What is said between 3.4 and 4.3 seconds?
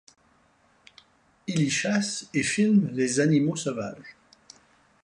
sauvages.